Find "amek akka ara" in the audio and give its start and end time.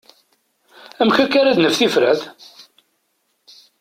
1.01-1.55